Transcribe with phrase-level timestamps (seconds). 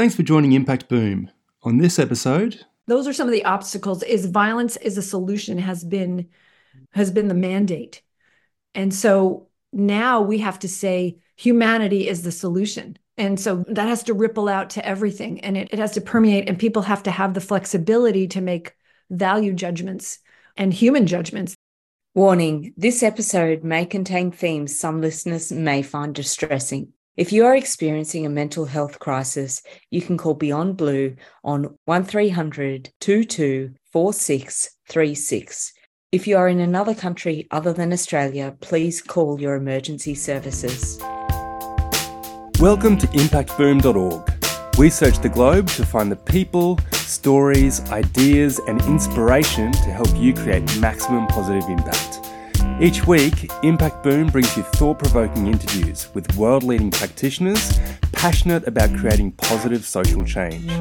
[0.00, 1.30] Thanks for joining Impact Boom.
[1.62, 5.84] On this episode, those are some of the obstacles is violence is a solution has
[5.84, 6.26] been
[6.92, 8.00] has been the mandate.
[8.74, 12.96] And so now we have to say humanity is the solution.
[13.18, 16.48] And so that has to ripple out to everything and it, it has to permeate,
[16.48, 18.74] and people have to have the flexibility to make
[19.10, 20.20] value judgments
[20.56, 21.54] and human judgments.
[22.14, 26.94] Warning this episode may contain themes some listeners may find distressing.
[27.16, 32.92] If you are experiencing a mental health crisis, you can call Beyond Blue on 1300
[33.00, 35.72] 22 4636.
[36.12, 40.98] If you are in another country other than Australia, please call your emergency services.
[42.60, 44.78] Welcome to impactboom.org.
[44.78, 50.32] We search the globe to find the people, stories, ideas, and inspiration to help you
[50.32, 52.29] create maximum positive impact.
[52.80, 57.78] Each week, Impact Boom brings you thought provoking interviews with world leading practitioners
[58.12, 60.72] passionate about creating positive social change.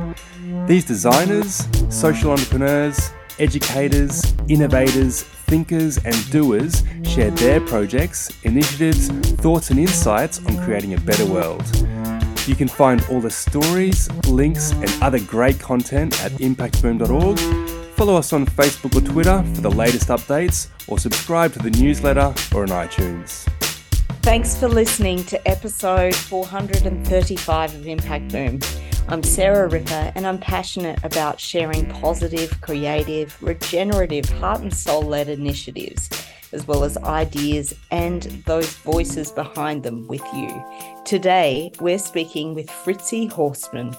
[0.66, 9.09] These designers, social entrepreneurs, educators, innovators, thinkers, and doers share their projects, initiatives,
[9.41, 11.63] thoughts, and insights on creating a better world.
[12.48, 17.37] You can find all the stories, links, and other great content at impactboom.org.
[18.00, 22.34] Follow us on Facebook or Twitter for the latest updates, or subscribe to the newsletter
[22.55, 23.44] or on iTunes.
[24.22, 28.62] Thanks for listening to episode 435 of Impact Boom.
[29.10, 35.27] I'm Sarah Ripper, and I'm passionate about sharing positive, creative, regenerative, heart and soul led
[35.27, 36.10] initiatives,
[36.54, 40.48] as well as ideas and those voices behind them with you.
[41.04, 43.94] Today, we're speaking with Fritzi Horstman.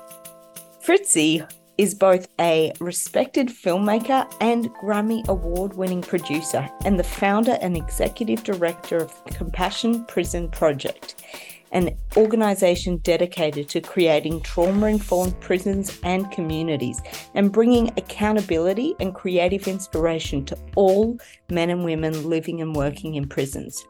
[0.83, 1.47] Fritzi
[1.81, 8.45] is both a respected filmmaker and Grammy Award winning producer, and the founder and executive
[8.45, 11.25] director of the Compassion Prison Project
[11.73, 17.01] an organization dedicated to creating trauma informed prisons and communities
[17.35, 21.19] and bringing accountability and creative inspiration to all
[21.51, 23.87] men and women living and working in prisons.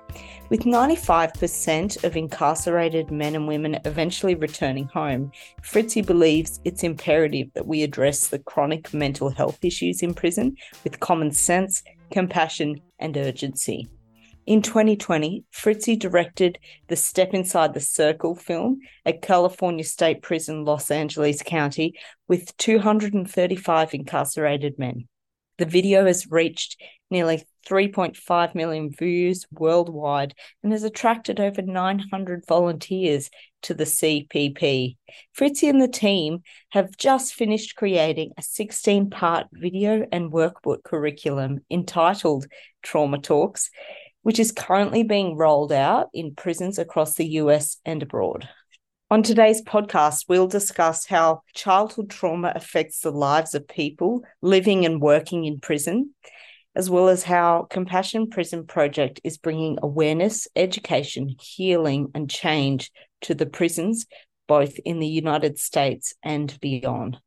[0.49, 5.31] With 95% of incarcerated men and women eventually returning home,
[5.63, 11.01] Fritzi believes it's imperative that we address the chronic mental health issues in prison with
[11.01, 13.89] common sense, compassion, and urgency.
[14.51, 20.91] In 2020, Fritzi directed the Step Inside the Circle film at California State Prison, Los
[20.91, 21.95] Angeles County,
[22.27, 25.07] with 235 incarcerated men.
[25.59, 30.35] The video has reached nearly 3.5 million views worldwide
[30.65, 33.31] and has attracted over 900 volunteers
[33.63, 34.97] to the CPP.
[35.39, 41.61] Fritzi and the team have just finished creating a 16 part video and workbook curriculum
[41.71, 42.47] entitled
[42.83, 43.71] Trauma Talks
[44.23, 48.49] which is currently being rolled out in prisons across the US and abroad.
[49.11, 55.01] On today's podcast, we'll discuss how childhood trauma affects the lives of people living and
[55.01, 56.15] working in prison,
[56.77, 62.93] as well as how Compassion Prison Project is bringing awareness, education, healing, and change
[63.23, 64.07] to the prisons,
[64.47, 67.19] both in the United States and beyond.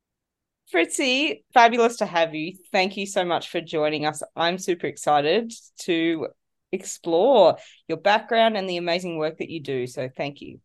[0.74, 2.54] Fritzi, fabulous to have you.
[2.72, 4.24] Thank you so much for joining us.
[4.36, 6.28] I'm super excited to
[6.74, 7.58] explore
[7.88, 9.88] your background and the amazing work that you do.
[9.88, 10.60] So thank you.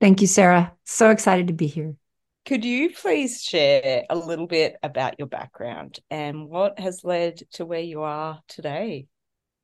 [0.00, 0.72] Thank you, Sarah.
[0.84, 1.94] So excited to be here.
[2.44, 7.64] Could you please share a little bit about your background and what has led to
[7.64, 9.06] where you are today?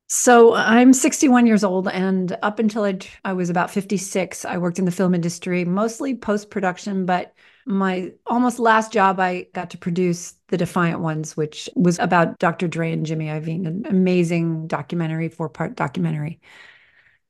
[0.07, 4.77] So I'm 61 years old, and up until I, I was about 56, I worked
[4.77, 7.33] in the film industry, mostly post production, but
[7.65, 12.67] my almost last job, I got to produce The Defiant Ones, which was about Dr.
[12.67, 16.39] Dre and Jimmy Iovine, an amazing documentary, four part documentary.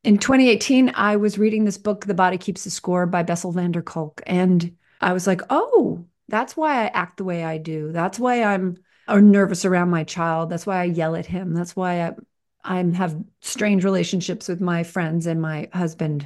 [0.04, 3.72] In 2018, I was reading this book, The Body Keeps the Score by Bessel van
[3.72, 4.22] der Kolk.
[4.26, 7.92] And I was like, oh, that's why I act the way I do.
[7.92, 8.78] That's why I'm
[9.08, 10.50] uh, nervous around my child.
[10.50, 11.54] That's why I yell at him.
[11.54, 12.14] That's why I,
[12.64, 16.26] I have strange relationships with my friends and my husband.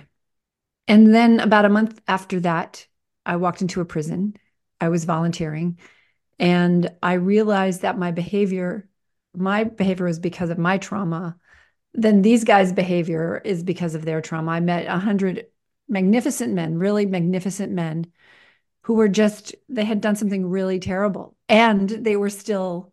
[0.88, 2.88] And then about a month after that,
[3.26, 4.36] I walked into a prison.
[4.80, 5.80] I was volunteering
[6.38, 8.88] and I realized that my behavior,
[9.34, 11.38] my behavior was because of my trauma.
[11.94, 14.52] Then these guys' behavior is because of their trauma.
[14.52, 15.46] I met a hundred
[15.88, 18.08] magnificent men, really magnificent men
[18.82, 22.92] who were just, they had done something really terrible and they were still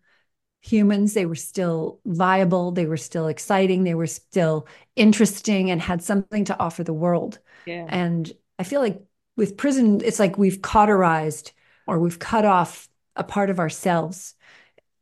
[0.60, 1.12] humans.
[1.12, 2.70] They were still viable.
[2.70, 3.82] They were still exciting.
[3.82, 7.40] They were still interesting and had something to offer the world.
[7.66, 7.86] Yeah.
[7.88, 9.02] And I feel like
[9.36, 11.52] with prison, it's like we've cauterized
[11.86, 14.34] or we've cut off a part of ourselves.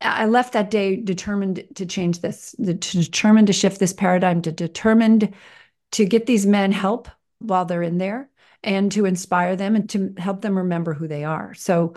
[0.00, 4.52] I left that day determined to change this, to determined to shift this paradigm, to
[4.52, 5.34] determined
[5.92, 8.30] to get these men help while they're in there
[8.62, 11.54] and to inspire them and to help them remember who they are.
[11.54, 11.94] So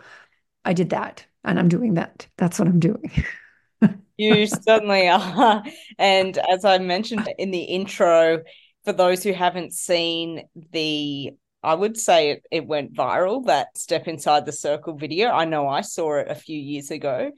[0.65, 2.27] I did that and I'm doing that.
[2.37, 3.11] That's what I'm doing.
[4.17, 5.63] you certainly are.
[5.97, 8.43] And as I mentioned in the intro,
[8.83, 11.31] for those who haven't seen the
[11.63, 15.29] I would say it, it went viral, that Step Inside the Circle video.
[15.29, 17.31] I know I saw it a few years ago.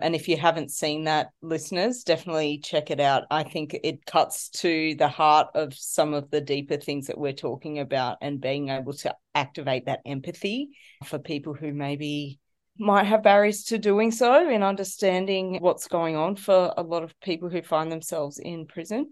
[0.00, 3.24] And if you haven't seen that, listeners, definitely check it out.
[3.30, 7.32] I think it cuts to the heart of some of the deeper things that we're
[7.32, 10.70] talking about and being able to activate that empathy
[11.04, 12.40] for people who maybe
[12.78, 17.18] might have barriers to doing so in understanding what's going on for a lot of
[17.20, 19.08] people who find themselves in prison.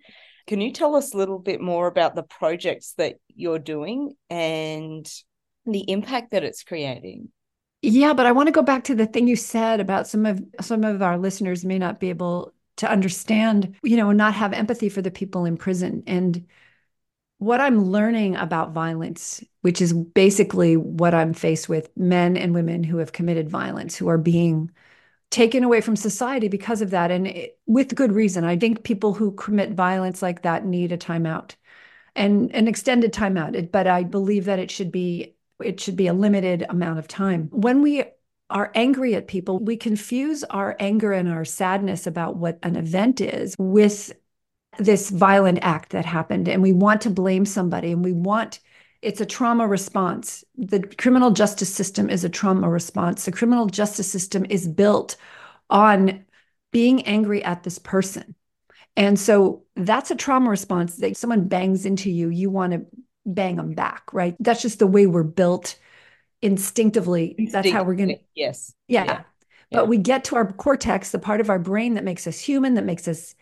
[0.51, 5.09] Can you tell us a little bit more about the projects that you're doing and
[5.65, 7.29] the impact that it's creating?
[7.83, 10.43] Yeah, but I want to go back to the thing you said about some of
[10.61, 14.89] some of our listeners may not be able to understand, you know, not have empathy
[14.89, 16.03] for the people in prison.
[16.09, 16.49] And
[17.39, 22.83] what I'm learning about violence, which is basically what I'm faced with men and women
[22.83, 24.73] who have committed violence, who are being
[25.31, 27.11] taken away from society because of that.
[27.11, 28.45] And it, with good reason.
[28.45, 31.55] I think people who commit violence like that need a timeout
[32.17, 33.71] and an extended timeout.
[33.71, 37.49] But I believe that it should be it should be a limited amount of time.
[37.53, 38.05] When we
[38.49, 43.21] are angry at people, we confuse our anger and our sadness about what an event
[43.21, 44.13] is with
[44.79, 46.49] this violent act that happened.
[46.49, 48.61] And we want to blame somebody and we want
[49.03, 50.45] it's a trauma response.
[50.57, 53.25] The criminal justice system is a trauma response.
[53.25, 55.17] The criminal justice system is built
[55.71, 56.25] on
[56.71, 58.35] being angry at this person.
[58.97, 62.87] And so that's a trauma response that someone bangs into you, you want to
[63.25, 64.37] bang them back, right?
[64.41, 65.79] That's just the way we're built
[66.43, 67.35] instinctively.
[67.39, 67.47] instinctively.
[67.53, 68.19] That's how we're going to.
[68.35, 68.75] Yes.
[68.89, 69.05] Yeah.
[69.05, 69.23] yeah.
[69.71, 69.89] But yeah.
[69.89, 72.85] we get to our cortex, the part of our brain that makes us human, that
[72.85, 73.35] makes us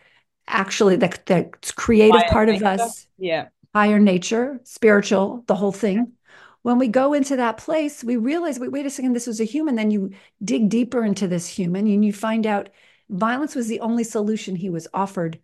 [0.47, 3.07] actually the, the creative part of us.
[3.17, 6.13] Yeah higher nature, spiritual, the whole thing.
[6.61, 9.45] When we go into that place, we realize, wait, wait a second, this was a
[9.45, 9.75] human.
[9.75, 10.11] Then you
[10.43, 12.69] dig deeper into this human and you find out
[13.09, 15.39] violence was the only solution he was offered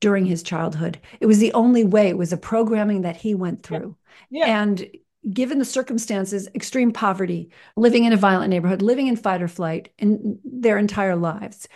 [0.00, 0.98] during his childhood.
[1.20, 3.96] It was the only way, it was a programming that he went through.
[4.30, 4.46] Yeah.
[4.46, 4.62] Yeah.
[4.62, 4.90] And
[5.30, 9.92] given the circumstances, extreme poverty, living in a violent neighborhood, living in fight or flight
[9.98, 11.68] in their entire lives,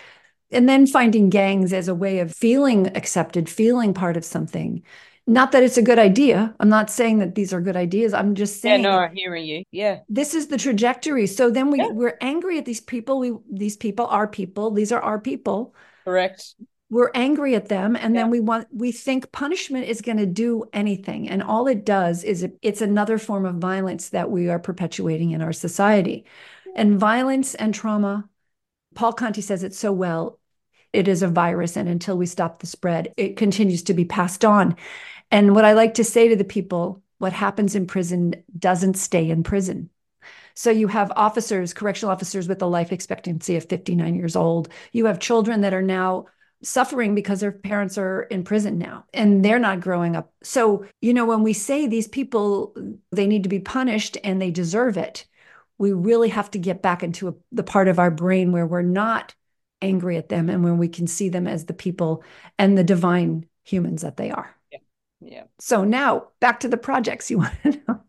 [0.51, 4.83] and then finding gangs as a way of feeling accepted, feeling part of something,
[5.27, 6.55] not that it's a good idea.
[6.61, 8.13] I'm not saying that these are good ideas.
[8.13, 8.83] I'm just saying.
[8.83, 9.65] Yeah, no, I'm hearing you.
[9.71, 10.01] Yeah.
[10.09, 11.27] This is the trajectory.
[11.27, 11.89] So then we yeah.
[11.91, 13.19] we're angry at these people.
[13.19, 14.71] We these people are people.
[14.71, 15.75] These are our people.
[16.05, 16.55] Correct.
[16.91, 18.23] We're angry at them, and yeah.
[18.23, 22.23] then we want we think punishment is going to do anything, and all it does
[22.23, 26.27] is it, it's another form of violence that we are perpetuating in our society,
[26.77, 28.29] and violence and trauma.
[28.95, 30.39] Paul Conti says it so well
[30.93, 34.45] it is a virus and until we stop the spread it continues to be passed
[34.45, 34.77] on
[35.31, 39.31] and what I like to say to the people, what happens in prison doesn't stay
[39.31, 39.91] in prison.
[40.55, 44.69] So you have officers, correctional officers with a life expectancy of 59 years old.
[44.93, 46.27] You have children that are now
[46.63, 50.33] suffering because their parents are in prison now and they're not growing up.
[50.43, 52.75] So, you know, when we say these people
[53.13, 55.27] they need to be punished and they deserve it,
[55.79, 58.83] we really have to get back into a, the part of our brain where we're
[58.83, 59.35] not
[59.83, 62.23] angry at them and when we can see them as the people
[62.59, 64.55] and the divine humans that they are.
[65.25, 65.45] Yeah.
[65.59, 68.01] So now back to the projects you want to know.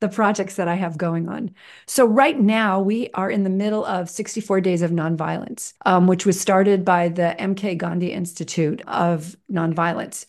[0.00, 1.50] the projects that I have going on.
[1.86, 6.26] So right now we are in the middle of 64 Days of Nonviolence, um, which
[6.26, 10.26] was started by the MK Gandhi Institute of Nonviolence.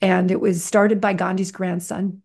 [0.00, 2.22] And it was started by Gandhi's grandson,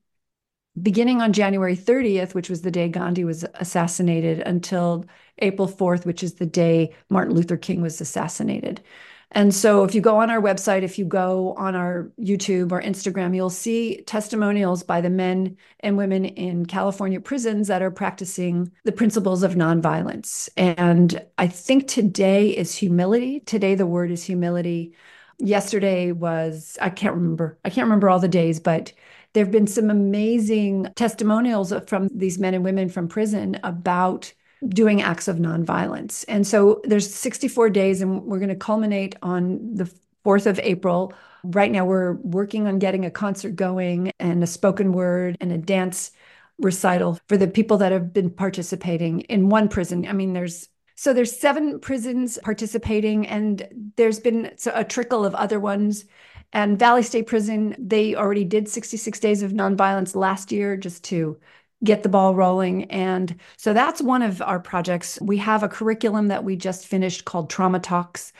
[0.82, 5.06] beginning on January 30th, which was the day Gandhi was assassinated, until
[5.40, 8.82] April 4th, which is the day Martin Luther King was assassinated.
[9.32, 12.82] And so if you go on our website, if you go on our YouTube or
[12.82, 18.72] Instagram, you'll see testimonials by the men and women in California prisons that are practicing
[18.86, 20.50] the principles of nonviolence.
[20.58, 23.42] And I think today is humility.
[23.42, 24.96] Today, the word is humility.
[25.38, 28.94] Yesterday was, I can't remember, I can't remember all the days, but
[29.34, 34.34] there have been some amazing testimonials from these men and women from prison about
[34.68, 36.26] doing acts of nonviolence.
[36.28, 39.90] And so there's 64 days, and we're going to culminate on the
[40.26, 41.14] 4th of April.
[41.44, 45.58] Right now, we're working on getting a concert going and a spoken word and a
[45.58, 46.12] dance
[46.60, 50.06] recital for the people that have been participating in one prison.
[50.06, 55.58] I mean, there's so there's seven prisons participating, and there's been a trickle of other
[55.58, 56.04] ones.
[56.52, 61.40] And Valley State Prison, they already did 66 days of nonviolence last year just to
[61.84, 62.86] get the ball rolling.
[62.86, 65.20] And so that's one of our projects.
[65.22, 68.34] We have a curriculum that we just finished called Trauma Talks,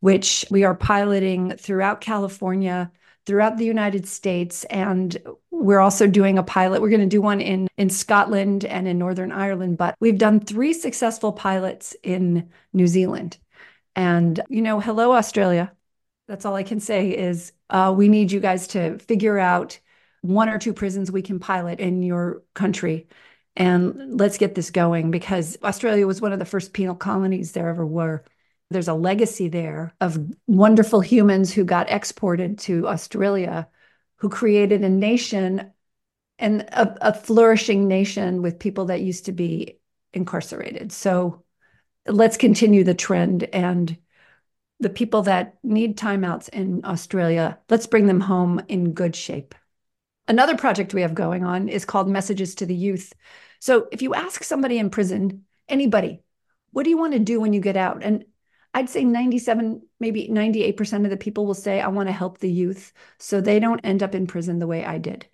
[0.00, 2.90] which we are piloting throughout California
[3.26, 4.64] throughout the United States.
[4.64, 5.16] And
[5.50, 6.82] we're also doing a pilot.
[6.82, 10.40] We're going to do one in, in Scotland and in Northern Ireland, but we've done
[10.40, 13.38] three successful pilots in New Zealand.
[13.96, 15.72] And, you know, hello, Australia.
[16.28, 19.78] That's all I can say is uh, we need you guys to figure out
[20.24, 23.06] one or two prisons we can pilot in your country.
[23.56, 27.68] And let's get this going because Australia was one of the first penal colonies there
[27.68, 28.24] ever were.
[28.70, 33.68] There's a legacy there of wonderful humans who got exported to Australia,
[34.16, 35.70] who created a nation
[36.38, 39.78] and a, a flourishing nation with people that used to be
[40.14, 40.90] incarcerated.
[40.90, 41.44] So
[42.06, 43.94] let's continue the trend and
[44.80, 49.54] the people that need timeouts in Australia, let's bring them home in good shape.
[50.26, 53.12] Another project we have going on is called Messages to the Youth.
[53.60, 56.22] So if you ask somebody in prison, anybody,
[56.72, 58.02] what do you want to do when you get out?
[58.02, 58.24] And
[58.72, 62.50] I'd say 97, maybe 98% of the people will say, I want to help the
[62.50, 65.26] youth so they don't end up in prison the way I did.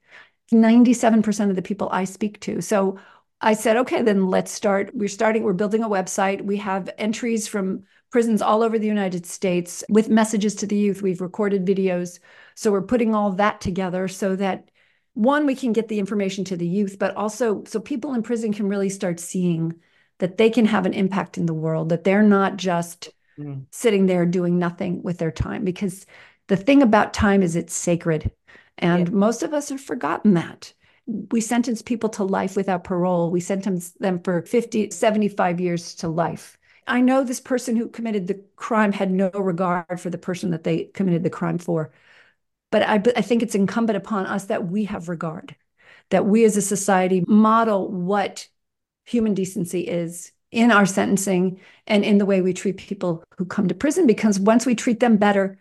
[0.52, 2.60] 97% of the people I speak to.
[2.60, 2.98] So
[3.40, 4.90] I said, okay, then let's start.
[4.92, 6.42] We're starting, we're building a website.
[6.44, 11.00] We have entries from prisons all over the United States with messages to the youth.
[11.00, 12.18] We've recorded videos.
[12.56, 14.69] So we're putting all that together so that
[15.14, 18.52] one, we can get the information to the youth, but also so people in prison
[18.52, 19.74] can really start seeing
[20.18, 23.64] that they can have an impact in the world, that they're not just mm.
[23.70, 25.64] sitting there doing nothing with their time.
[25.64, 26.06] Because
[26.46, 28.30] the thing about time is it's sacred.
[28.78, 29.14] And yeah.
[29.14, 30.72] most of us have forgotten that.
[31.06, 33.30] We sentence people to life without parole.
[33.30, 36.56] We sentence them for 50, 75 years to life.
[36.86, 40.64] I know this person who committed the crime had no regard for the person that
[40.64, 41.92] they committed the crime for.
[42.70, 45.56] But I, I think it's incumbent upon us that we have regard,
[46.10, 48.48] that we as a society model what
[49.06, 53.68] human decency is in our sentencing and in the way we treat people who come
[53.68, 54.06] to prison.
[54.06, 55.58] Because once we treat them better,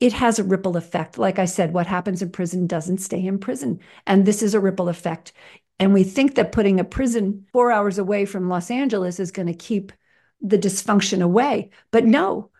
[0.00, 1.18] it has a ripple effect.
[1.18, 3.80] Like I said, what happens in prison doesn't stay in prison.
[4.06, 5.32] And this is a ripple effect.
[5.78, 9.48] And we think that putting a prison four hours away from Los Angeles is going
[9.48, 9.92] to keep
[10.40, 11.70] the dysfunction away.
[11.90, 12.50] But no,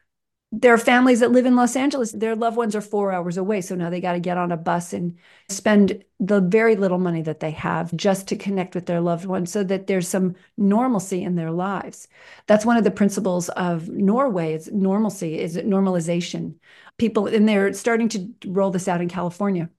[0.61, 2.13] there are families that live in Los Angeles.
[2.13, 3.61] Their loved ones are four hours away.
[3.61, 5.19] So now they got to get on a bus and
[5.49, 9.51] spend the very little money that they have just to connect with their loved ones
[9.51, 12.07] so that there's some normalcy in their lives.
[12.47, 16.55] That's one of the principles of Norway is normalcy, is normalization.
[16.99, 19.71] People, and they're starting to roll this out in California.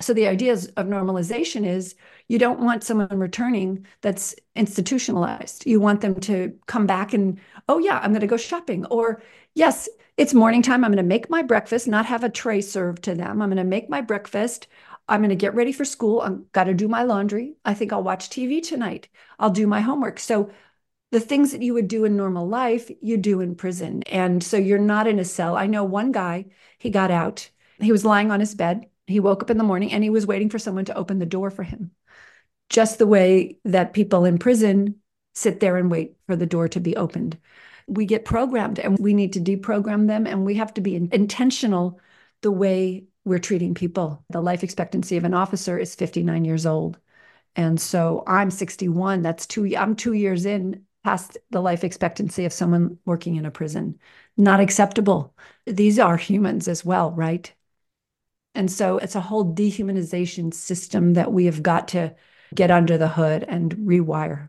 [0.00, 1.94] So the idea of normalization is
[2.28, 5.64] you don't want someone returning that's institutionalized.
[5.66, 8.84] You want them to come back and, oh yeah, I'm going to go shopping.
[8.86, 9.22] Or
[9.54, 9.88] yes,
[10.18, 10.84] it's morning time.
[10.84, 13.40] I'm going to make my breakfast, not have a tray served to them.
[13.40, 14.66] I'm going to make my breakfast.
[15.08, 16.20] I'm going to get ready for school.
[16.20, 17.54] I've got to do my laundry.
[17.64, 19.08] I think I'll watch TV tonight.
[19.38, 20.18] I'll do my homework.
[20.18, 20.50] So
[21.10, 24.02] the things that you would do in normal life, you do in prison.
[24.04, 25.56] And so you're not in a cell.
[25.56, 26.46] I know one guy,
[26.78, 27.48] he got out.
[27.80, 30.26] He was lying on his bed he woke up in the morning and he was
[30.26, 31.90] waiting for someone to open the door for him,
[32.68, 34.96] just the way that people in prison
[35.34, 37.38] sit there and wait for the door to be opened.
[37.86, 42.00] We get programmed and we need to deprogram them, and we have to be intentional
[42.42, 44.24] the way we're treating people.
[44.30, 46.98] The life expectancy of an officer is 59 years old.
[47.54, 49.22] And so I'm 61.
[49.22, 53.50] That's two, I'm two years in past the life expectancy of someone working in a
[53.50, 53.98] prison.
[54.36, 55.34] Not acceptable.
[55.64, 57.52] These are humans as well, right?
[58.56, 62.14] And so it's a whole dehumanization system that we have got to
[62.54, 64.48] get under the hood and rewire.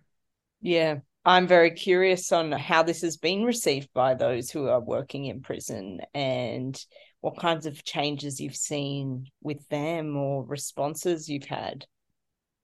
[0.61, 0.99] Yeah.
[1.25, 5.41] I'm very curious on how this has been received by those who are working in
[5.41, 6.81] prison and
[7.19, 11.85] what kinds of changes you've seen with them or responses you've had.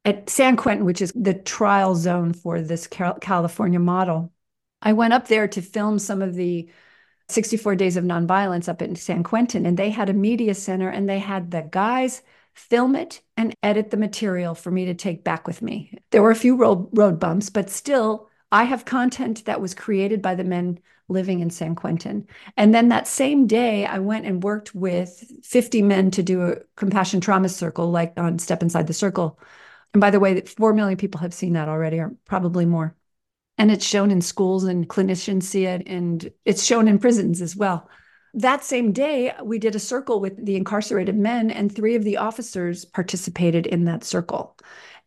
[0.05, 4.31] At San Quentin, which is the trial zone for this California model,
[4.81, 6.69] I went up there to film some of the
[7.29, 11.09] 64 Days of Nonviolence up in San Quentin, and they had a media center and
[11.09, 12.21] they had the guys
[12.53, 15.97] film it and edit the material for me to take back with me.
[16.11, 20.21] There were a few road, road bumps, but still, I have content that was created
[20.21, 22.27] by the men living in San Quentin.
[22.55, 26.57] And then that same day, I went and worked with 50 men to do a
[26.75, 29.39] compassion trauma circle, like on Step Inside the Circle.
[29.93, 32.95] And by the way, 4 million people have seen that already, or probably more
[33.57, 37.55] and it's shown in schools and clinicians see it and it's shown in prisons as
[37.55, 37.89] well.
[38.33, 42.17] That same day we did a circle with the incarcerated men and three of the
[42.17, 44.57] officers participated in that circle.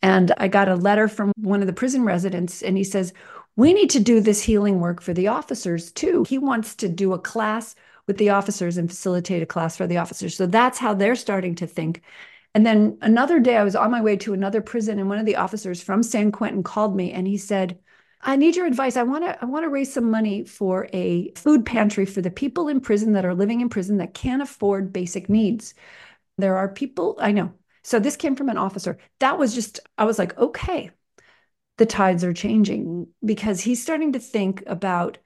[0.03, 3.13] And i got a letter from one of the prison residents and he says
[3.57, 6.25] we need to do this healing work for the officers too.
[6.29, 7.75] He wants to do a class
[8.07, 10.37] with the officers and facilitate a class for the officers.
[10.37, 12.03] So that's how they're starting to think.
[12.55, 15.27] And then another day i was on my way to another prison and one of
[15.27, 17.79] the officers from san quentin called me and he said
[18.21, 18.97] I need your advice.
[18.97, 22.31] I want to I want to raise some money for a food pantry for the
[22.31, 25.75] people in prison that are living in prison that can't afford basic needs.
[26.39, 27.53] There are people I know.
[27.83, 28.99] So this came from an officer.
[29.21, 30.91] That was just I was like, okay.
[31.79, 35.19] The tides are changing because he's starting to think about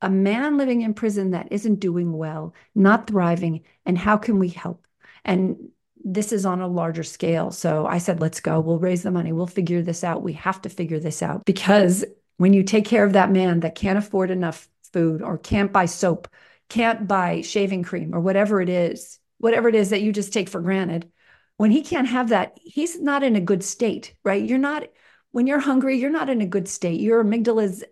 [0.00, 4.48] a man living in prison that isn't doing well, not thriving, and how can we
[4.48, 4.86] help?
[5.26, 5.68] And
[6.02, 7.50] this is on a larger scale.
[7.50, 8.60] So I said, let's go.
[8.60, 9.32] We'll raise the money.
[9.32, 10.22] We'll figure this out.
[10.22, 12.04] We have to figure this out because
[12.40, 15.84] when you take care of that man that can't afford enough food or can't buy
[15.84, 16.26] soap,
[16.70, 20.48] can't buy shaving cream or whatever it is, whatever it is that you just take
[20.48, 21.12] for granted,
[21.58, 24.42] when he can't have that, he's not in a good state, right?
[24.42, 24.84] You're not,
[25.32, 26.98] when you're hungry, you're not in a good state.
[26.98, 27.84] Your amygdala is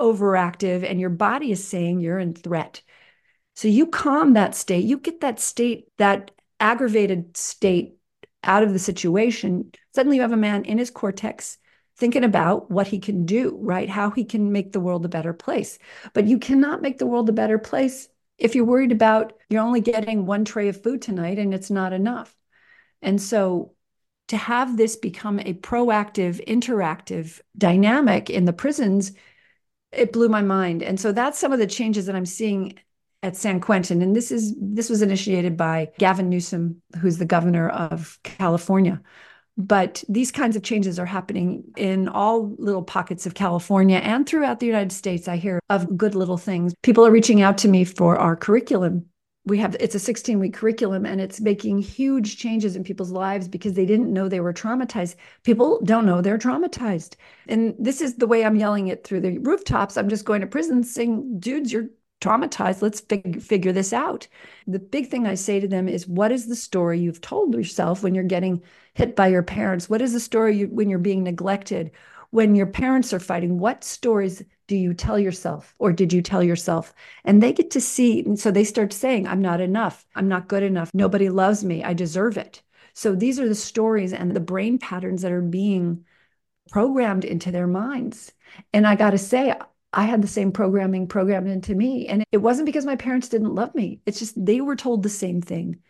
[0.00, 2.82] overactive and your body is saying you're in threat.
[3.54, 7.98] So you calm that state, you get that state, that aggravated state
[8.42, 9.70] out of the situation.
[9.94, 11.58] Suddenly you have a man in his cortex
[11.96, 13.88] thinking about what he can do, right?
[13.88, 15.78] How he can make the world a better place.
[16.14, 18.08] But you cannot make the world a better place
[18.38, 21.92] if you're worried about you're only getting one tray of food tonight and it's not
[21.92, 22.34] enough.
[23.00, 23.74] And so
[24.28, 29.12] to have this become a proactive, interactive dynamic in the prisons,
[29.92, 30.82] it blew my mind.
[30.82, 32.78] And so that's some of the changes that I'm seeing
[33.22, 34.02] at San Quentin.
[34.02, 39.00] And this is this was initiated by Gavin Newsom, who's the governor of California.
[39.58, 44.60] But these kinds of changes are happening in all little pockets of California and throughout
[44.60, 45.28] the United States.
[45.28, 46.74] I hear of good little things.
[46.82, 49.06] People are reaching out to me for our curriculum.
[49.44, 53.48] We have it's a 16 week curriculum and it's making huge changes in people's lives
[53.48, 55.16] because they didn't know they were traumatized.
[55.42, 57.16] People don't know they're traumatized.
[57.48, 59.96] And this is the way I'm yelling it through the rooftops.
[59.96, 61.88] I'm just going to prison saying, dudes, you're
[62.22, 62.82] traumatized.
[62.82, 64.26] Let's fig- figure this out.
[64.66, 68.02] The big thing I say to them is what is the story you've told yourself
[68.02, 68.62] when you're getting
[68.94, 69.90] hit by your parents?
[69.90, 71.90] What is the story you, when you're being neglected?
[72.30, 76.42] When your parents are fighting, what stories do you tell yourself or did you tell
[76.42, 76.94] yourself?
[77.24, 78.24] And they get to see.
[78.24, 80.06] And so they start saying, I'm not enough.
[80.14, 80.90] I'm not good enough.
[80.94, 81.84] Nobody loves me.
[81.84, 82.62] I deserve it.
[82.94, 86.04] So these are the stories and the brain patterns that are being
[86.70, 88.32] programmed into their minds.
[88.72, 89.54] And I got to say,
[89.92, 92.06] I had the same programming programmed into me.
[92.06, 95.08] And it wasn't because my parents didn't love me, it's just they were told the
[95.08, 95.80] same thing.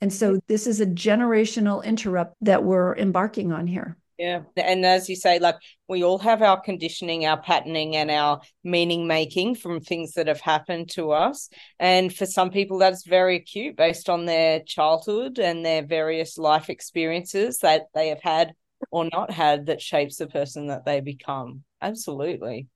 [0.00, 3.96] And so this is a generational interrupt that we're embarking on here.
[4.18, 4.42] Yeah.
[4.56, 5.56] And as you say, like
[5.88, 10.40] we all have our conditioning, our patterning, and our meaning making from things that have
[10.40, 11.48] happened to us.
[11.80, 16.68] And for some people, that's very acute based on their childhood and their various life
[16.68, 18.54] experiences that they have had
[18.90, 21.64] or not had that shapes the person that they become.
[21.80, 22.68] Absolutely.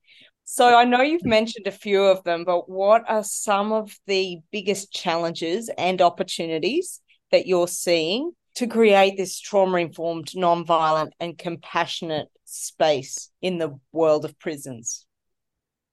[0.48, 4.38] So I know you've mentioned a few of them, but what are some of the
[4.52, 7.00] biggest challenges and opportunities
[7.32, 14.24] that you're seeing to create this trauma informed, non-violent, and compassionate space in the world
[14.24, 15.04] of prisons?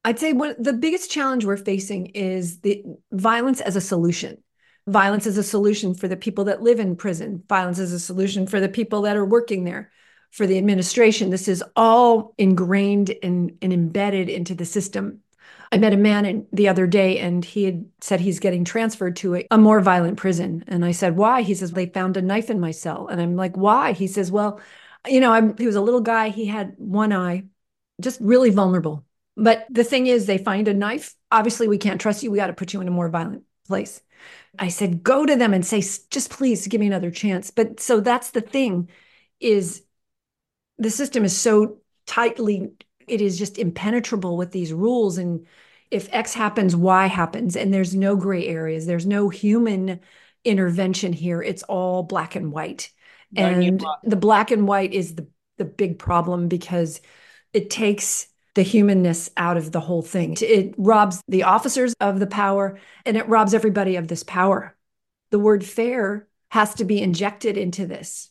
[0.06, 4.44] I'd say one the biggest challenge we're facing is the violence as a solution.
[4.86, 7.42] Violence as a solution for the people that live in prison.
[7.50, 9.92] Violence as a solution for the people that are working there
[10.34, 11.30] for the administration.
[11.30, 15.20] This is all ingrained and, and embedded into the system.
[15.72, 19.16] I met a man in, the other day and he had said he's getting transferred
[19.18, 20.64] to a, a, more violent prison.
[20.68, 21.44] And I said, why?
[21.44, 23.08] He says, they found a knife in my cell.
[23.08, 23.92] And I'm like, why?
[23.92, 24.60] He says, well,
[25.08, 26.30] you know, I'm, he was a little guy.
[26.30, 27.44] He had one eye,
[28.02, 29.06] just really vulnerable.
[29.38, 31.14] But the thing is, they find a knife.
[31.32, 32.32] Obviously, we can't trust you.
[32.32, 34.02] We got to put you in a more violent place.
[34.58, 37.52] I said, go to them and say, just please give me another chance.
[37.52, 38.90] But so that's the thing
[39.40, 39.84] is
[40.78, 42.72] the system is so tightly
[43.08, 45.46] it is just impenetrable with these rules and
[45.92, 50.00] if x happens y happens and there's no gray areas there's no human
[50.44, 51.42] intervention here.
[51.42, 52.92] It's all black and white.
[53.36, 57.00] And the black and white is the the big problem because
[57.54, 60.36] it takes the humanness out of the whole thing.
[60.42, 64.76] It robs the officers of the power and it robs everybody of this power.
[65.30, 68.30] The word fair has to be injected into this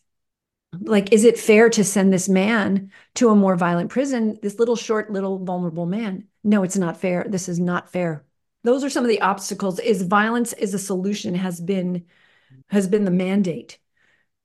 [0.80, 4.38] like is it fair to send this man to a more violent prison?
[4.42, 6.26] This little short little vulnerable man?
[6.44, 7.26] No it's not fair.
[7.28, 8.24] This is not fair.
[8.64, 9.78] Those are some of the obstacles.
[9.80, 12.06] Is violence is a solution has been
[12.68, 13.78] has been the mandate.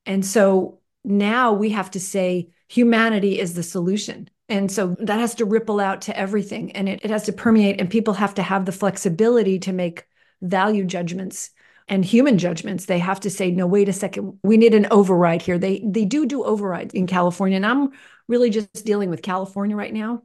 [0.05, 4.29] And so now we have to say humanity is the solution.
[4.49, 7.79] And so that has to ripple out to everything and it, it has to permeate
[7.79, 10.05] and people have to have the flexibility to make
[10.41, 11.51] value judgments
[11.87, 14.39] and human judgments they have to say no wait a second.
[14.43, 15.57] We need an override here.
[15.57, 17.91] They they do do overrides in california and i'm
[18.27, 20.21] really just dealing with california right now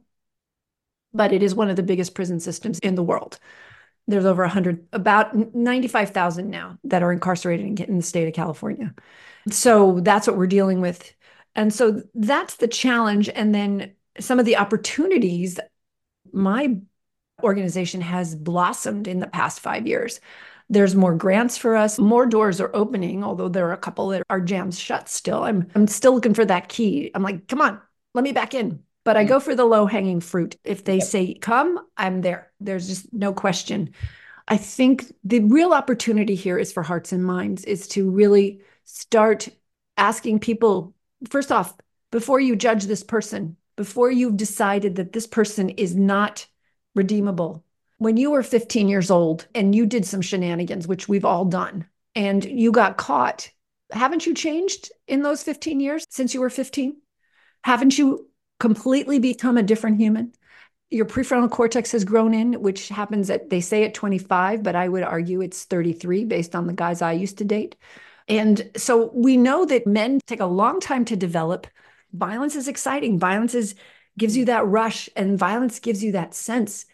[1.13, 3.39] but it is one of the biggest prison systems in the world.
[4.07, 8.93] There's over 100 about 95,000 now that are incarcerated in the state of california.
[9.49, 11.13] So that's what we're dealing with.
[11.55, 15.59] And so that's the challenge and then some of the opportunities
[16.33, 16.77] My
[17.43, 20.21] organization has blossomed in the past five years.
[20.69, 21.99] There's more grants for us.
[21.99, 25.43] More doors are opening, although there are a couple that are jammed shut still.
[25.43, 27.11] I'm I'm still looking for that key.
[27.13, 27.79] I'm like, come on,
[28.13, 28.81] let me back in.
[29.03, 29.45] But I go mm-hmm.
[29.45, 30.57] for the low hanging fruit.
[30.63, 31.03] If they yep.
[31.03, 32.51] say come, I'm there.
[32.59, 33.93] There's just no question.
[34.47, 39.49] I think the real opportunity here is for hearts and minds is to really start
[39.97, 40.93] asking people
[41.29, 41.75] first off,
[42.11, 46.45] before you judge this person, before you've decided that this person is not
[46.95, 47.63] redeemable,
[47.97, 51.85] when you were 15 years old and you did some shenanigans, which we've all done,
[52.15, 53.49] and you got caught,
[53.91, 56.95] haven't you changed in those 15 years since you were 15?
[57.63, 58.27] Haven't you
[58.59, 60.33] completely become a different human?
[60.89, 64.87] Your prefrontal cortex has grown in, which happens at, they say at 25, but I
[64.87, 67.75] would argue it's 33 based on the guys I used to date.
[68.27, 71.67] And so we know that men take a long time to develop.
[72.13, 73.17] Violence is exciting.
[73.17, 73.75] Violence is
[74.17, 76.85] gives you that rush and violence gives you that sense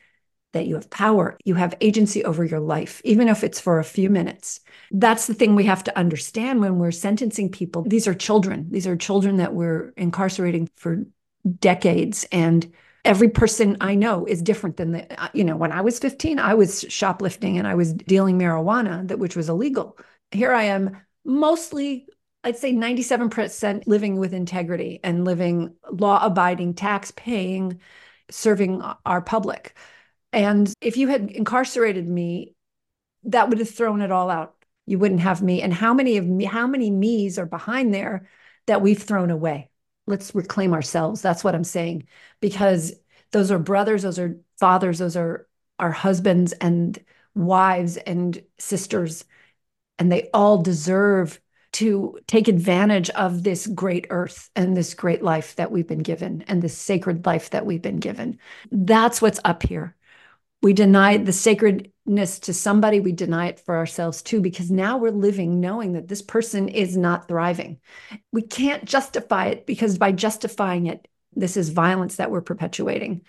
[0.54, 3.84] that you have power, you have agency over your life, even if it's for a
[3.84, 4.60] few minutes.
[4.92, 7.84] That's the thing we have to understand when we're sentencing people.
[7.84, 8.68] These are children.
[8.72, 11.06] These are children that we're incarcerating for
[11.60, 12.26] decades.
[12.32, 12.72] And
[13.06, 16.40] every person I know is different than the, uh, you know, when I was 15,
[16.40, 19.98] I was shoplifting and I was dealing marijuana, that which was illegal.
[20.32, 22.08] Here I am, mostly
[22.44, 27.82] I'd say 97% living with integrity and living law abiding, tax paying,
[28.32, 29.76] serving our public.
[30.32, 32.56] And if you had incarcerated me,
[33.24, 34.56] that would have thrown it all out.
[34.86, 35.62] You wouldn't have me.
[35.62, 38.28] And how many of me, how many me's are behind there
[38.68, 39.70] that we've thrown away?
[40.08, 41.22] Let's reclaim ourselves.
[41.22, 42.08] That's what I'm saying.
[42.40, 42.94] Because
[43.32, 46.98] those are brothers, those are fathers, those are our husbands and
[47.36, 49.26] wives and sisters.
[49.98, 51.40] And they all deserve
[51.72, 56.44] to take advantage of this great earth and this great life that we've been given
[56.48, 58.40] and this sacred life that we've been given.
[58.72, 59.96] That's what's up here
[60.62, 65.12] we deny the sacredness to somebody we deny it for ourselves too because now we're
[65.12, 67.80] living knowing that this person is not thriving.
[68.32, 73.22] We can't justify it because by justifying it this is violence that we're perpetuating.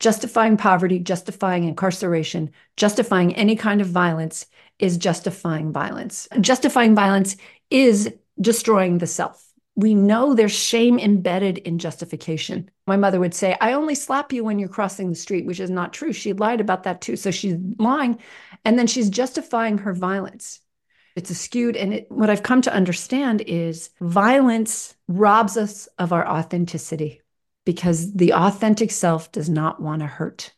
[0.00, 4.46] Justifying poverty justifying incarceration justifying any kind of violence
[4.78, 6.26] is justifying violence.
[6.40, 7.36] Justifying violence
[7.70, 12.70] is destroying the self we know there's shame embedded in justification.
[12.86, 15.70] My mother would say, I only slap you when you're crossing the street, which is
[15.70, 16.12] not true.
[16.12, 17.16] She lied about that too.
[17.16, 18.18] So she's lying
[18.64, 20.60] and then she's justifying her violence.
[21.16, 21.76] It's a skewed.
[21.76, 27.22] And it, what I've come to understand is violence robs us of our authenticity
[27.64, 30.52] because the authentic self does not want to hurt.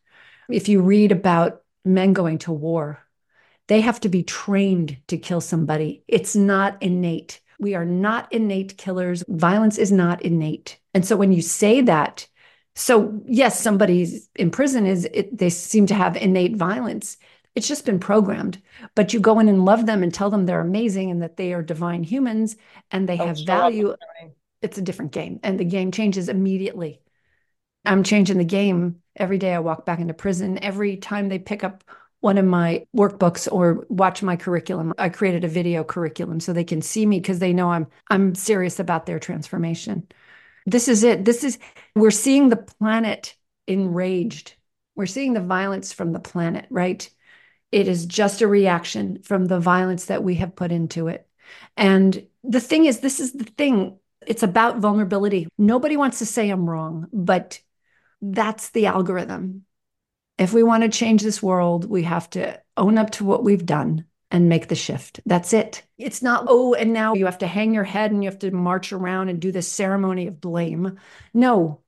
[0.48, 3.00] If you read about men going to war,
[3.68, 6.02] they have to be trained to kill somebody.
[6.08, 7.40] It's not innate.
[7.58, 9.24] We are not innate killers.
[9.28, 10.78] Violence is not innate.
[10.94, 12.26] And so when you say that,
[12.74, 17.16] so yes, somebody's in prison is it, they seem to have innate violence.
[17.54, 18.60] It's just been programmed.
[18.96, 21.52] But you go in and love them and tell them they're amazing and that they
[21.52, 22.56] are divine humans
[22.90, 23.94] and they have value.
[24.60, 25.38] It's a different game.
[25.42, 27.00] And the game changes immediately.
[27.84, 30.58] I'm changing the game every day I walk back into prison.
[30.58, 31.84] Every time they pick up
[32.24, 34.94] one of my workbooks or watch my curriculum.
[34.96, 38.34] I created a video curriculum so they can see me because they know I'm I'm
[38.34, 40.08] serious about their transformation.
[40.64, 41.26] This is it.
[41.26, 41.58] This is
[41.94, 44.54] we're seeing the planet enraged.
[44.96, 47.08] We're seeing the violence from the planet, right?
[47.70, 51.28] It is just a reaction from the violence that we have put into it.
[51.76, 53.98] And the thing is, this is the thing.
[54.26, 55.48] It's about vulnerability.
[55.58, 57.60] Nobody wants to say I'm wrong, but
[58.22, 59.66] that's the algorithm
[60.38, 63.64] if we want to change this world, we have to own up to what we've
[63.64, 65.20] done and make the shift.
[65.26, 65.84] That's it.
[65.96, 68.50] It's not, oh, and now you have to hang your head and you have to
[68.50, 70.98] march around and do this ceremony of blame.
[71.32, 71.82] No,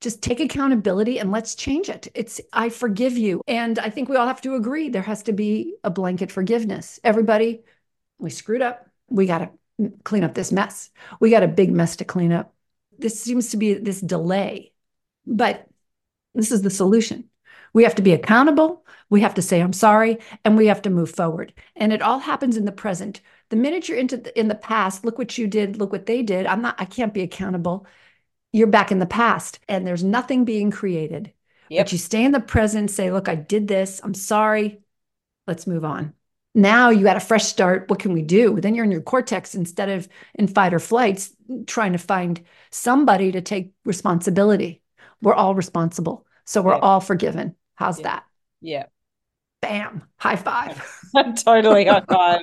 [0.00, 2.08] just take accountability and let's change it.
[2.14, 3.42] It's, I forgive you.
[3.46, 6.98] And I think we all have to agree there has to be a blanket forgiveness.
[7.04, 7.62] Everybody,
[8.18, 8.86] we screwed up.
[9.08, 9.50] We got to
[10.02, 10.90] clean up this mess.
[11.20, 12.54] We got a big mess to clean up.
[12.98, 14.72] This seems to be this delay,
[15.26, 15.66] but
[16.34, 17.29] this is the solution.
[17.72, 18.84] We have to be accountable.
[19.08, 21.52] We have to say, I'm sorry, and we have to move forward.
[21.76, 23.20] And it all happens in the present.
[23.48, 26.22] The minute you're into the, in the past, look what you did, look what they
[26.22, 26.46] did.
[26.46, 27.86] I'm not, I can't be accountable.
[28.52, 31.32] You're back in the past and there's nothing being created.
[31.68, 31.86] Yep.
[31.86, 34.00] But you stay in the present, say, look, I did this.
[34.02, 34.80] I'm sorry.
[35.46, 36.14] Let's move on.
[36.54, 37.88] Now you got a fresh start.
[37.88, 38.60] What can we do?
[38.60, 41.34] Then you're in your cortex instead of in fight or flights,
[41.66, 44.82] trying to find somebody to take responsibility.
[45.22, 46.26] We're all responsible.
[46.44, 47.54] So we're all forgiven.
[47.80, 48.02] How's yeah.
[48.02, 48.24] that?
[48.60, 48.84] Yeah.
[49.62, 50.02] Bam.
[50.18, 50.84] High five.
[51.44, 52.42] totally high five.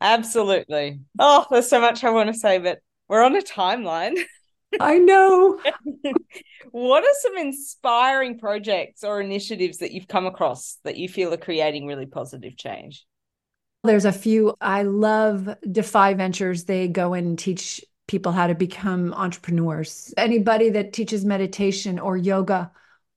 [0.00, 1.00] Absolutely.
[1.18, 4.18] Oh, there's so much I want to say, but we're on a timeline.
[4.80, 5.60] I know.
[6.70, 11.36] what are some inspiring projects or initiatives that you've come across that you feel are
[11.36, 13.04] creating really positive change?
[13.84, 14.54] There's a few.
[14.62, 16.64] I love Defy Ventures.
[16.64, 20.14] They go and teach people how to become entrepreneurs.
[20.16, 22.70] Anybody that teaches meditation or yoga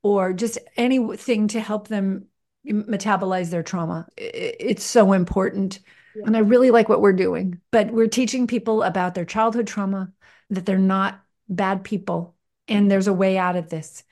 [0.04, 2.28] or just anything to help them
[2.68, 4.08] metabolize their trauma.
[4.16, 5.80] It's so important.
[6.16, 6.24] Yeah.
[6.28, 7.60] And I really like what we're doing.
[7.72, 10.12] But we're teaching people about their childhood trauma,
[10.50, 12.36] that they're not bad people,
[12.68, 14.04] and there's a way out of this.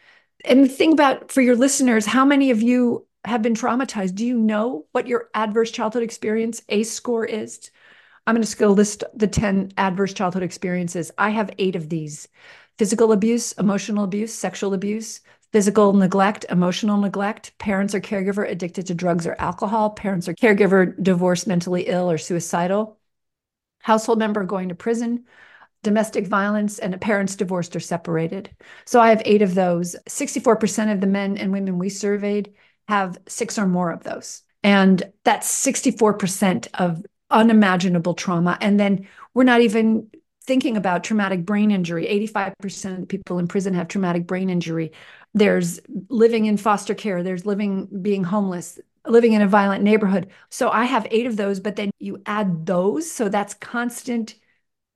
[0.44, 4.16] And think about for your listeners, how many of you have been traumatized?
[4.16, 7.70] Do you know what your adverse childhood experience ACE score is?
[8.26, 11.12] I'm going to go list the 10 adverse childhood experiences.
[11.18, 12.28] I have eight of these
[12.78, 18.96] physical abuse, emotional abuse, sexual abuse, physical neglect, emotional neglect, parents or caregiver addicted to
[18.96, 22.98] drugs or alcohol, parents or caregiver divorced, mentally ill, or suicidal,
[23.80, 25.26] household member going to prison,
[25.84, 28.50] domestic violence, and parents divorced or separated.
[28.86, 29.96] So I have eight of those.
[30.08, 32.54] 64% of the men and women we surveyed
[32.88, 34.44] have six or more of those.
[34.64, 38.58] And that's 64% of unimaginable trauma.
[38.62, 40.10] And then we're not even
[40.44, 42.06] thinking about traumatic brain injury.
[42.28, 44.92] 85% of people in prison have traumatic brain injury.
[45.34, 50.30] There's living in foster care, there's living being homeless, living in a violent neighborhood.
[50.50, 53.10] So I have eight of those, but then you add those.
[53.10, 54.36] So that's constant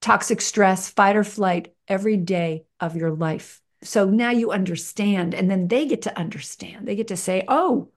[0.01, 3.61] toxic stress, fight or flight every day of your life.
[3.81, 6.87] So now you understand, and then they get to understand.
[6.87, 7.89] They get to say, oh,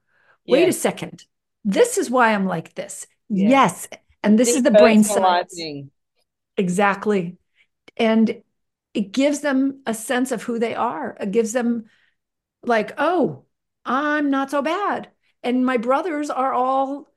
[0.47, 1.25] wait a second.
[1.65, 3.05] This is why I'm like this.
[3.27, 3.87] Yes.
[4.23, 5.59] And this is the brain science.
[6.57, 7.37] Exactly.
[7.97, 8.41] And
[8.93, 11.15] it gives them a sense of who they are.
[11.19, 11.85] It gives them
[12.63, 13.43] like, oh,
[13.85, 15.09] I'm not so bad.
[15.43, 17.07] And my brothers are all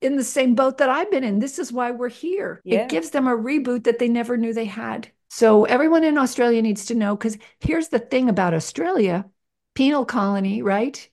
[0.00, 1.38] in the same boat that I've been in.
[1.38, 2.60] This is why we're here.
[2.64, 2.82] Yeah.
[2.82, 5.10] It gives them a reboot that they never knew they had.
[5.28, 9.26] So everyone in Australia needs to know because here's the thing about Australia
[9.74, 11.08] penal colony, right?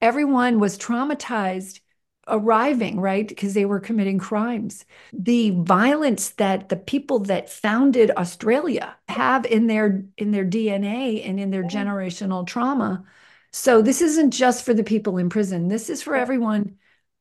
[0.00, 1.80] Everyone was traumatized
[2.28, 3.26] arriving, right?
[3.26, 4.84] Because they were committing crimes.
[5.12, 11.38] The violence that the people that founded Australia have in their in their DNA and
[11.38, 13.04] in their generational trauma.
[13.52, 15.68] So this isn't just for the people in prison.
[15.68, 16.76] This is for everyone.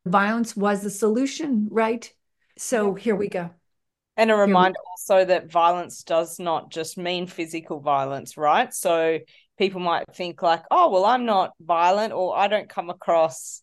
[0.05, 2.11] Violence was the solution, right?
[2.57, 3.51] So here we go.
[4.15, 8.71] And a reminder also that violence does not just mean physical violence, right?
[8.73, 9.19] So
[9.57, 13.61] people might think like, oh, well, I'm not violent or I don't come across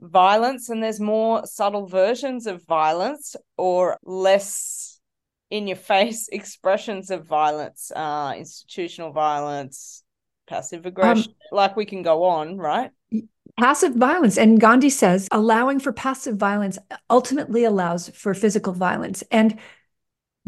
[0.00, 5.00] violence and there's more subtle versions of violence or less
[5.50, 10.02] in your face expressions of violence uh institutional violence
[10.48, 12.90] passive aggression um, like we can go on right?
[13.58, 14.38] passive violence.
[14.38, 19.22] And gandhi says allowing for passive violence ultimately allows for physical violence.
[19.30, 19.58] And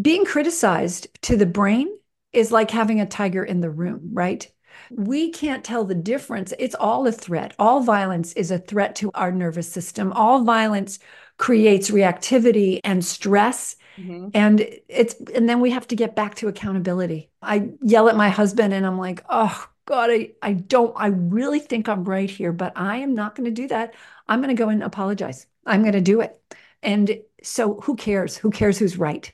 [0.01, 1.89] being criticized to the brain
[2.33, 4.51] is like having a tiger in the room right
[4.91, 6.53] we can't tell the difference.
[6.59, 7.55] It's all a threat.
[7.59, 10.13] All violence is a threat to our nervous system.
[10.13, 10.99] All violence
[11.39, 13.77] creates reactivity and stress.
[13.99, 14.29] Mm-hmm.
[14.35, 17.31] And it's and then we have to get back to accountability.
[17.43, 21.59] I yell at my husband and I'm like, oh God, I, I don't, I really
[21.59, 23.95] think I'm right here, but I am not going to do that.
[24.29, 25.47] I'm going to go and apologize.
[25.67, 26.41] I'm going to do it.
[26.83, 28.37] And so who cares?
[28.37, 29.33] Who cares who's right?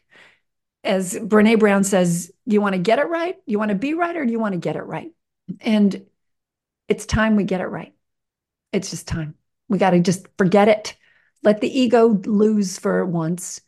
[0.84, 3.36] As Brene Brown says, you want to get it right?
[3.46, 5.12] You want to be right or do you want to get it right?
[5.60, 6.06] And
[6.88, 7.94] it's time we get it right.
[8.72, 9.34] It's just time.
[9.68, 10.96] We got to just forget it.
[11.42, 13.60] Let the ego lose for once.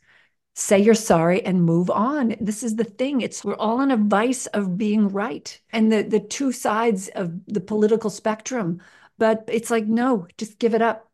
[0.55, 2.35] Say you're sorry and move on.
[2.41, 3.21] This is the thing.
[3.21, 5.59] It's we're all in a vice of being right.
[5.71, 8.81] And the the two sides of the political spectrum.
[9.17, 11.09] But it's like, no, just give it up.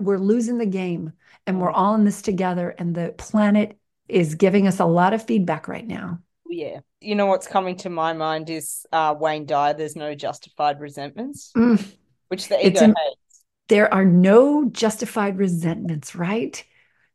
[0.00, 1.12] We're losing the game
[1.46, 2.74] and we're all in this together.
[2.78, 6.20] And the planet is giving us a lot of feedback right now
[6.52, 6.80] yeah.
[7.00, 9.74] You know what's coming to my mind is uh, Wayne Dyer.
[9.74, 11.84] There's no justified resentments, mm.
[12.28, 13.44] which the ego in, hates.
[13.68, 16.62] There are no justified resentments, right?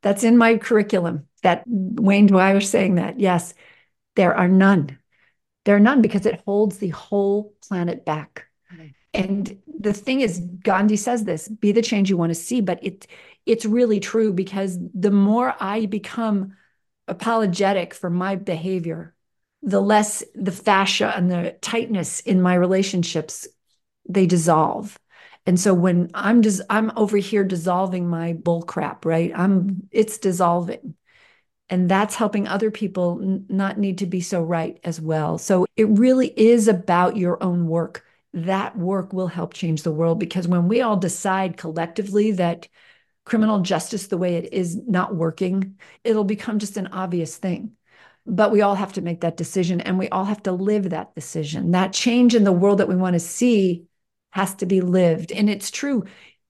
[0.02, 1.28] That's in my curriculum.
[1.44, 3.20] That Wayne Dyer was saying that.
[3.20, 3.54] Yes,
[4.16, 4.98] there are none.
[5.66, 8.48] There are none because it holds the whole planet back.
[8.74, 8.94] Mm.
[9.14, 12.62] And the thing is, Gandhi says this: be the change you want to see.
[12.62, 13.08] But it,
[13.46, 16.56] it's really true because the more I become
[17.08, 19.14] apologetic for my behavior
[19.62, 23.48] the less the fascia and the tightness in my relationships
[24.08, 24.98] they dissolve.
[25.46, 29.32] And so when i'm just i'm over here dissolving my bull crap right?
[29.36, 30.96] I'm it's dissolving.
[31.70, 35.38] And that's helping other people n- not need to be so right as well.
[35.38, 38.06] So it really is about your own work.
[38.34, 42.68] That work will help change the world because when we all decide collectively that
[43.26, 47.72] criminal justice the way it is not working it'll become just an obvious thing
[48.28, 51.16] but we all have to make that decision and we all have to live that
[51.16, 51.72] decision.
[51.72, 53.86] That change in the world that we want to see
[54.32, 55.32] has to be lived.
[55.32, 56.04] And it's true.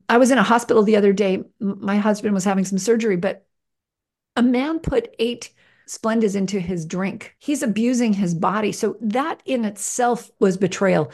[0.10, 1.44] I was in a hospital the other day.
[1.60, 3.46] My husband was having some surgery, but
[4.36, 5.52] a man put eight
[5.88, 7.36] Splendas into his drink.
[7.40, 8.72] He's abusing his body.
[8.72, 11.12] So that in itself was betrayal.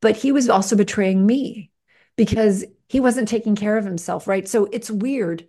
[0.00, 1.70] But he was also betraying me
[2.16, 4.48] because he wasn't taking care of himself, right?
[4.48, 5.46] So it's weird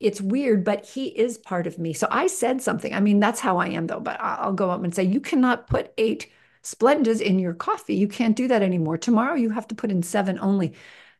[0.00, 1.92] it's weird, but he is part of me.
[1.92, 2.94] So I said something.
[2.94, 4.00] I mean, that's how I am, though.
[4.00, 6.30] But I'll go up and say, You cannot put eight
[6.62, 7.94] Splendas in your coffee.
[7.94, 8.98] You can't do that anymore.
[8.98, 10.74] Tomorrow, you have to put in seven only.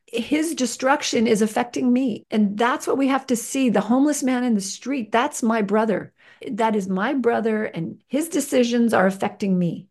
[0.07, 2.27] His destruction is affecting me.
[2.31, 3.69] And that's what we have to see.
[3.69, 6.12] The homeless man in the street, that's my brother.
[6.51, 9.88] That is my brother, and his decisions are affecting me.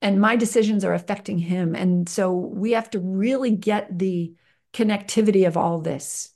[0.00, 1.76] And my decisions are affecting him.
[1.76, 4.34] And so we have to really get the
[4.72, 6.30] connectivity of all this.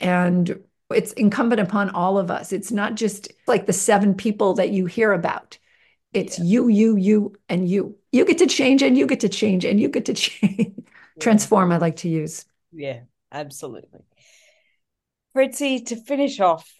[0.00, 2.52] And it's incumbent upon all of us.
[2.52, 5.58] It's not just like the seven people that you hear about.
[6.12, 6.44] It's yeah.
[6.44, 7.96] you, you, you, and you.
[8.12, 10.72] You get to change and you get to change and you get to change.
[10.76, 11.20] Yeah.
[11.20, 12.44] Transform, I like to use.
[12.72, 13.00] Yeah,
[13.30, 14.00] absolutely.
[15.36, 16.70] Fritzi, to finish off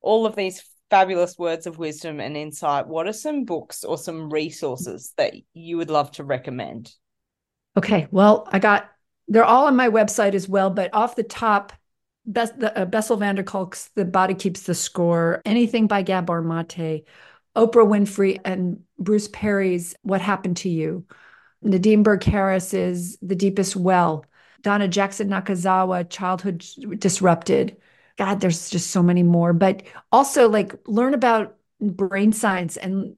[0.00, 4.30] all of these fabulous words of wisdom and insight, what are some books or some
[4.30, 6.92] resources that you would love to recommend?
[7.76, 8.90] Okay, well, I got,
[9.26, 11.72] they're all on my website as well, but off the top,
[12.24, 16.42] Bess, the, uh, Bessel van der Kolk's The Body Keeps the Score, anything by Gabor
[16.42, 17.04] Mate,
[17.56, 21.04] Oprah Winfrey and Bruce Perry's What Happened to You,
[21.62, 24.24] Nadine Burke Harris's The Deepest Well,
[24.62, 26.64] Donna Jackson Nakazawa, Childhood
[26.98, 27.76] Disrupted.
[28.16, 29.52] God, there's just so many more.
[29.52, 29.82] But
[30.12, 33.16] also, like, learn about brain science and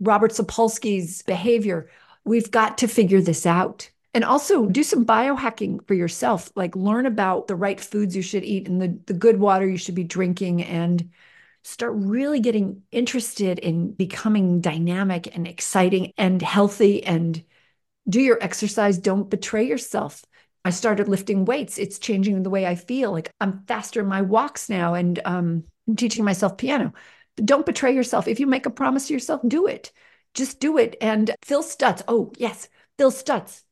[0.00, 1.88] Robert Sapolsky's behavior.
[2.24, 3.90] We've got to figure this out.
[4.14, 8.44] And also do some biohacking for yourself, like learn about the right foods you should
[8.44, 11.10] eat and the, the good water you should be drinking and
[11.64, 17.42] start really getting interested in becoming dynamic and exciting and healthy and
[18.08, 18.98] do your exercise.
[18.98, 20.24] Don't betray yourself.
[20.64, 21.76] I started lifting weights.
[21.76, 23.10] It's changing the way I feel.
[23.10, 26.92] Like I'm faster in my walks now and um, I'm teaching myself piano.
[27.34, 28.28] But don't betray yourself.
[28.28, 29.90] If you make a promise to yourself, do it.
[30.34, 30.96] Just do it.
[31.00, 32.02] And Phil Stutz.
[32.06, 33.63] Oh, yes, Phil Stutz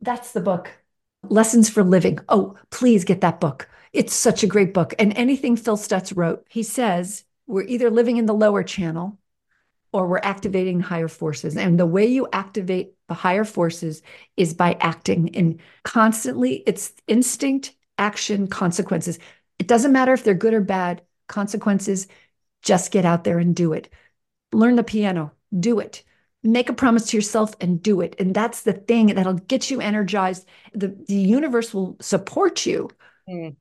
[0.00, 0.70] that's the book.
[1.28, 2.18] Lessons for Living.
[2.28, 3.68] Oh, please get that book.
[3.92, 4.94] It's such a great book.
[4.98, 9.18] And anything Phil Stutz wrote, he says we're either living in the lower channel
[9.92, 11.56] or we're activating higher forces.
[11.56, 14.02] And the way you activate the higher forces
[14.36, 19.18] is by acting and constantly it's instinct, action, consequences.
[19.58, 22.08] It doesn't matter if they're good or bad, consequences,
[22.62, 23.88] just get out there and do it.
[24.52, 26.02] Learn the piano, do it
[26.44, 28.14] make a promise to yourself and do it.
[28.18, 30.46] And that's the thing that'll get you energized.
[30.74, 32.90] The, the universe will support you.
[33.28, 33.56] Mm.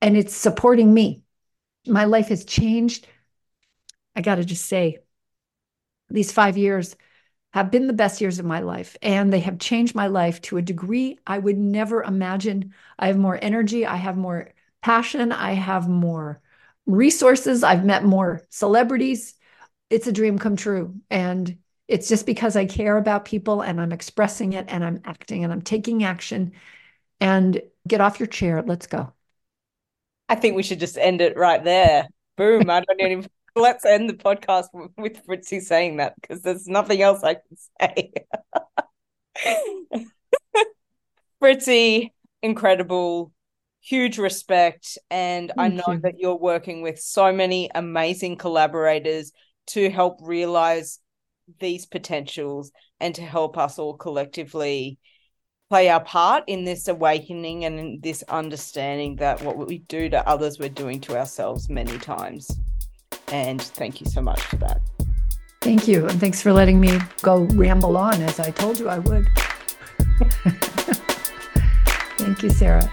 [0.00, 1.22] and it's supporting me.
[1.86, 3.06] My life has changed.
[4.16, 4.98] I got to just say
[6.08, 6.96] these 5 years
[7.52, 10.56] have been the best years of my life and they have changed my life to
[10.56, 12.72] a degree i would never imagine.
[12.98, 13.84] I have more energy.
[13.86, 15.32] I have more passion.
[15.32, 16.40] I have more
[16.86, 17.62] resources.
[17.62, 19.34] I've met more celebrities.
[19.90, 20.94] It's a dream come true.
[21.10, 25.44] And it's just because I care about people and I'm expressing it and I'm acting
[25.44, 26.52] and I'm taking action.
[27.20, 28.62] And get off your chair.
[28.62, 29.12] Let's go.
[30.28, 32.08] I think we should just end it right there.
[32.36, 32.70] Boom.
[32.70, 33.26] I don't even.
[33.54, 38.12] Let's end the podcast with Fritzi saying that because there's nothing else I can say.
[41.42, 43.30] Fritzi, incredible,
[43.82, 44.96] huge respect.
[45.10, 46.00] And Thank I know you.
[46.00, 49.32] that you're working with so many amazing collaborators
[49.68, 50.98] to help realize
[51.58, 54.98] these potentials and to help us all collectively
[55.70, 60.28] play our part in this awakening and in this understanding that what we do to
[60.28, 62.50] others, we're doing to ourselves many times.
[63.28, 64.82] And thank you so much for that.
[65.62, 66.06] Thank you.
[66.06, 69.26] And thanks for letting me go ramble on as I told you I would.
[72.18, 72.92] thank you, Sarah.